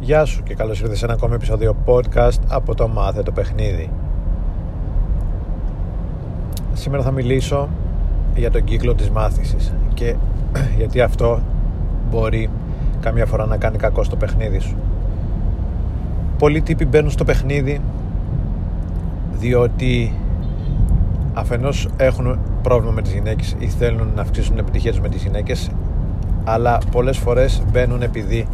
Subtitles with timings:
[0.00, 3.90] Γεια σου και καλώς ήρθες σε ένα ακόμη επεισόδιο podcast από το Μάθε το Παιχνίδι.
[6.72, 7.68] Σήμερα θα μιλήσω
[8.34, 10.14] για τον κύκλο της μάθησης και
[10.78, 11.40] γιατί αυτό
[12.10, 12.50] μπορεί
[13.00, 14.76] καμιά φορά να κάνει κακό στο παιχνίδι σου.
[16.38, 17.80] Πολλοί τύποι μπαίνουν στο παιχνίδι
[19.38, 20.12] διότι
[21.34, 25.22] αφενός έχουν πρόβλημα με τις γυναίκες ή θέλουν να αυξήσουν την επιτυχία τους με τις
[25.22, 25.70] γυναίκες
[26.44, 28.46] αλλά πολλές φορές μπαίνουν επειδή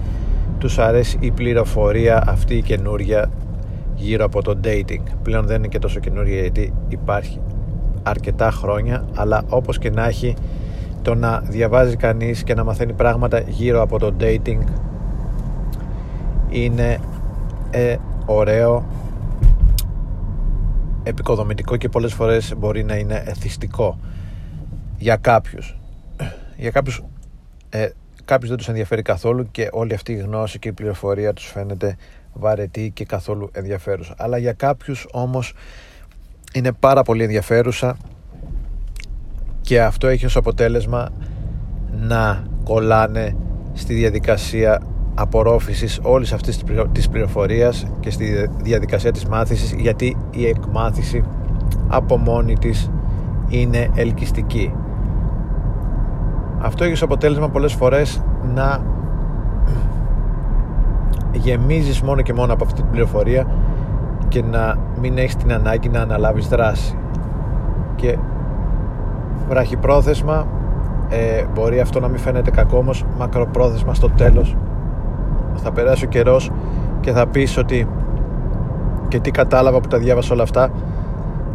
[0.62, 3.30] τους αρέσει η πληροφορία αυτή η καινούρια
[3.94, 5.02] γύρω από το dating.
[5.22, 7.40] Πλέον δεν είναι και τόσο καινούρια γιατί υπάρχει
[8.02, 10.34] αρκετά χρόνια αλλά όπως και να έχει
[11.02, 14.58] το να διαβάζει κανείς και να μαθαίνει πράγματα γύρω από το dating
[16.48, 16.98] είναι
[17.70, 18.84] ε, ωραίο
[21.02, 23.98] επικοδομητικό και πολλές φορές μπορεί να είναι εθιστικό
[24.98, 25.78] για κάποιους.
[26.56, 27.02] Για κάποιους
[27.68, 27.88] ε,
[28.24, 31.96] κάποιους δεν τους ενδιαφέρει καθόλου και όλη αυτή η γνώση και η πληροφορία τους φαίνεται
[32.32, 34.14] βαρετή και καθόλου ενδιαφέρουσα.
[34.18, 35.54] Αλλά για κάποιους όμως
[36.52, 37.96] είναι πάρα πολύ ενδιαφέρουσα
[39.60, 41.08] και αυτό έχει ως αποτέλεσμα
[41.92, 43.36] να κολλάνε
[43.72, 44.82] στη διαδικασία
[45.14, 51.24] απορρόφησης όλης αυτής της πληροφορίας και στη διαδικασία της μάθησης γιατί η εκμάθηση
[51.88, 52.90] από μόνη της
[53.48, 54.72] είναι ελκυστική
[56.62, 58.22] αυτό έχεις ως αποτέλεσμα πολλές φορές
[58.54, 58.80] να
[61.32, 63.46] γεμίζεις μόνο και μόνο από αυτή την πληροφορία
[64.28, 66.98] και να μην έχεις την ανάγκη να αναλάβεις δράση.
[67.94, 68.18] Και
[69.48, 70.46] βραχυπρόθεσμα
[71.08, 74.56] ε, μπορεί αυτό να μην φαίνεται κακό όμως μακροπρόθεσμα στο τέλος
[75.54, 76.50] θα περάσει ο καιρός
[77.00, 77.88] και θα πεις ότι
[79.08, 80.70] και τι κατάλαβα που τα διάβασα όλα αυτά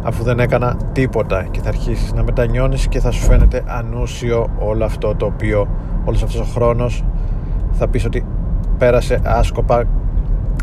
[0.02, 4.84] αφού δεν έκανα τίποτα και θα αρχίσεις να μετανιώνεις και θα σου φαίνεται ανούσιο όλο
[4.84, 5.68] αυτό το οποίο
[6.04, 7.04] όλος αυτός ο χρόνος.
[7.72, 8.24] Θα πεις ότι
[8.78, 9.84] πέρασε άσκοπα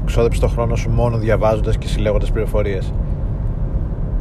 [0.06, 2.94] ξόδεψε το χρόνο σου μόνο διαβάζοντας και συλλέγοντας πληροφορίες.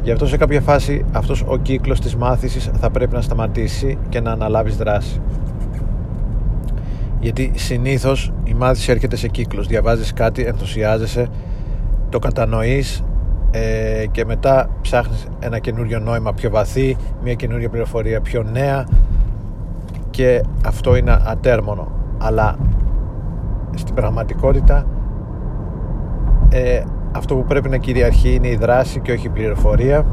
[0.03, 4.21] Γι' αυτό σε κάποια φάση αυτός ο κύκλος της μάθησης θα πρέπει να σταματήσει και
[4.21, 5.21] να αναλάβεις δράση.
[7.21, 11.29] Γιατί συνήθως η μάθηση έρχεται σε κύκλος διαβάζεις κάτι, ενθουσιάζεσαι
[12.09, 13.05] το κατανοείς
[13.57, 18.87] ε, και μετά ψάχνεις ένα καινούριο νόημα πιο βαθύ μια καινούργια πληροφορία πιο νέα
[20.11, 21.89] και αυτό είναι ατέρμονο.
[22.19, 22.57] Αλλά
[23.75, 24.87] στην πραγματικότητα
[26.49, 26.83] ε,
[27.13, 30.07] αυτό που πρέπει να κυριαρχεί είναι η δράση και όχι η πληροφορία.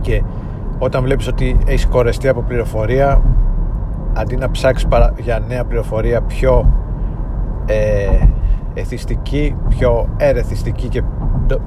[0.00, 0.22] Και
[0.78, 3.22] όταν βλέπεις ότι έχεις κορεστεί από πληροφορία
[4.12, 4.88] αντί να ψάξεις
[5.18, 6.72] για νέα πληροφορία πιο
[7.66, 8.26] ε,
[8.74, 11.02] εθιστική, πιο ερεθιστική και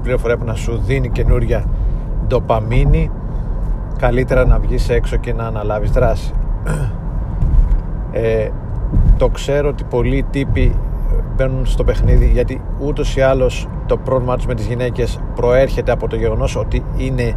[0.02, 1.64] πληροφορία που να σου δίνει καινούρια
[2.26, 3.10] ντοπαμίνη
[3.98, 6.32] καλύτερα να βγεις έξω και να αναλάβεις δράση.
[8.12, 8.48] Ε,
[9.16, 10.74] το ξέρω ότι πολλοί τύποι
[11.36, 16.08] μπαίνουν στο παιχνίδι γιατί ούτως ή άλλως το πρόβλημά τους με τις γυναίκες προέρχεται από
[16.08, 17.34] το γεγονός ότι είναι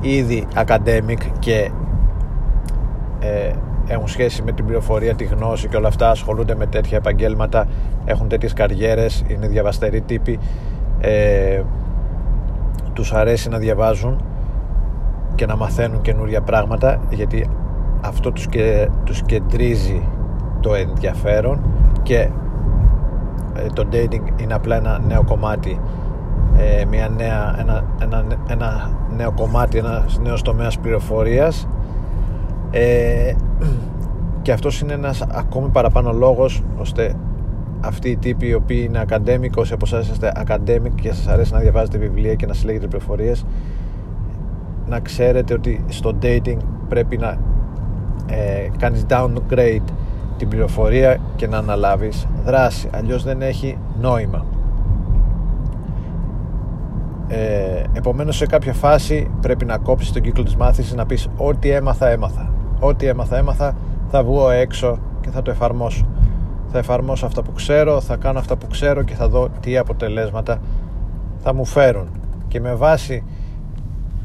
[0.00, 1.70] ήδη academic και
[3.20, 3.52] ε,
[3.86, 7.66] έχουν σχέση με την πληροφορία, τη γνώση και όλα αυτά ασχολούνται με τέτοια επαγγέλματα
[8.04, 10.38] έχουν τέτοιες καριέρες, είναι διαβαστεροί τύποι
[11.00, 11.62] ε,
[12.92, 14.24] τους αρέσει να διαβάζουν
[15.34, 17.50] και να μαθαίνουν καινούρια πράγματα γιατί
[18.00, 20.02] αυτό τους, και, τους κεντρίζει
[20.60, 21.60] το ενδιαφέρον
[22.02, 22.28] και
[23.54, 25.80] ε, το dating είναι απλά ένα νέο κομμάτι
[26.58, 31.68] ε, μια νέα, ένα, ένα, ένα νέο κομμάτι, ένα νέος τομέας πληροφορίας.
[32.70, 33.32] Ε,
[34.42, 37.14] και αυτός είναι ένας ακόμη παραπάνω λόγος ώστε
[37.86, 41.52] αυτοί οι τύποι οι οποίοι είναι academic όσοι από εσάς είστε academic και σας αρέσει
[41.52, 43.44] να διαβάζετε βιβλία και να συλλέγετε πληροφορίες
[44.88, 46.56] να ξέρετε ότι στο dating
[46.88, 47.38] πρέπει να
[48.26, 49.82] ε, κάνεις downgrade
[50.36, 52.88] την πληροφορία και να αναλάβεις δράση.
[52.92, 54.44] Αλλιώς δεν έχει νόημα.
[57.28, 61.70] Ε, επομένως σε κάποια φάση πρέπει να κόψεις τον κύκλο της μάθησης να πεις ό,τι
[61.70, 62.50] έμαθα έμαθα.
[62.80, 63.76] Ό,τι έμαθα έμαθα
[64.10, 66.06] θα βγω έξω και θα το εφαρμόσω
[66.76, 70.60] θα εφαρμόσω αυτά που ξέρω θα κάνω αυτά που ξέρω και θα δω τι αποτελέσματα
[71.42, 72.08] θα μου φέρουν.
[72.48, 73.24] Και με βάση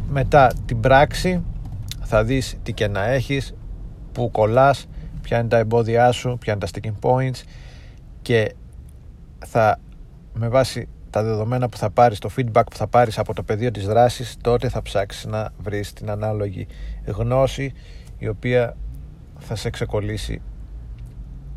[0.09, 1.43] μετά την πράξη
[2.01, 3.53] θα δεις τι και να έχεις
[4.11, 4.87] που κολλάς
[5.21, 7.43] ποια είναι τα εμπόδια σου ποια είναι τα sticking points
[8.21, 8.55] και
[9.45, 9.79] θα
[10.33, 13.71] με βάση τα δεδομένα που θα πάρεις, το feedback που θα πάρεις από το πεδίο
[13.71, 16.67] της δράσης τότε θα ψάξεις να βρεις την ανάλογη
[17.05, 17.73] γνώση
[18.17, 18.75] η οποία
[19.39, 20.41] θα σε ξεκολλήσει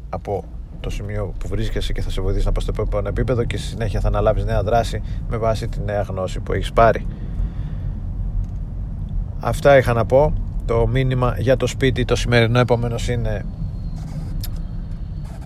[0.08, 0.44] από
[0.84, 3.66] το σημείο που βρίσκεσαι και θα σε βοηθήσει να πας στο επόμενο επίπεδο και στη
[3.66, 7.06] συνέχεια θα αναλάβεις νέα δράση με βάση τη νέα γνώση που έχεις πάρει.
[9.40, 10.32] Αυτά είχα να πω.
[10.66, 13.44] Το μήνυμα για το σπίτι το σημερινό επομένω είναι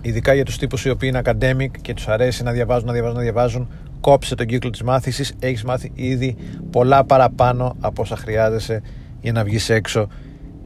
[0.01, 3.17] ειδικά για τους τύπους οι οποίοι είναι academic και τους αρέσει να διαβάζουν, να διαβάζουν,
[3.17, 3.69] να διαβάζουν
[4.01, 6.35] κόψε τον κύκλο της μάθησης έχεις μάθει ήδη
[6.71, 8.81] πολλά παραπάνω από όσα χρειάζεσαι
[9.21, 10.07] για να βγεις έξω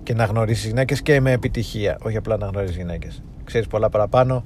[0.03, 4.43] και να γνωρίσεις γυναίκες και με επιτυχία όχι απλά να γνωρίσεις γυναίκες ξέρεις πολλά παραπάνω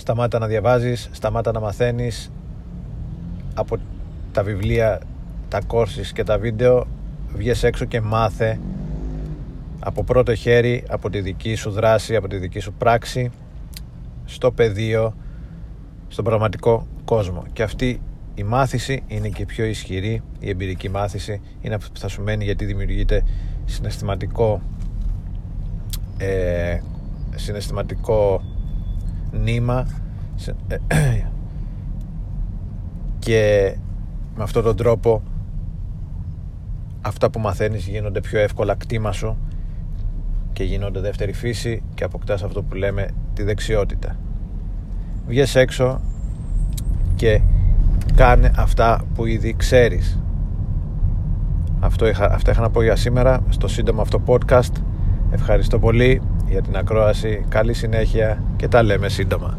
[0.00, 2.30] σταμάτα να διαβάζεις σταμάτα να μαθαίνεις.
[3.54, 3.76] Από
[4.32, 5.00] τα βιβλία
[5.48, 6.86] τα courses και τα βίντεο
[7.34, 8.60] βγες έξω και μάθε.
[9.80, 13.30] Από πρώτο χέρι από τη δική σου δράση από τη δική σου πράξη
[14.24, 15.14] στο πεδίο
[16.08, 17.44] στον πραγματικό κόσμο.
[17.52, 18.00] Και αυτή
[18.34, 21.40] η μάθηση είναι και πιο ισχυρή η εμπειρική μάθηση.
[21.60, 23.22] Είναι αυτό που θα σου μένει γιατί δημιουργείται
[23.64, 24.62] συναισθηματικό
[26.18, 26.80] ε,
[27.34, 28.42] συναισθηματικό
[29.32, 29.86] νήμα
[30.68, 30.76] ε,
[33.18, 33.74] και
[34.36, 35.22] με αυτόν τον τρόπο
[37.00, 39.36] αυτά που μαθαίνεις γίνονται πιο εύκολα κτήμα σου
[40.52, 44.16] και γίνονται δεύτερη φύση και αποκτάς αυτό που λέμε τη δεξιότητα.
[45.26, 46.00] Βγες έξω
[47.14, 47.40] και
[48.14, 50.18] κάνε αυτά που ήδη ξέρεις.
[51.80, 53.40] Αυτό είχα, αυτά είχα να πω για σήμερα.
[53.48, 54.72] Στο σύντομο αυτό podcast.
[55.30, 57.44] Ευχαριστώ πολύ για την ακρόαση.
[57.48, 59.58] Καλή συνέχεια και τα λέμε σύντομα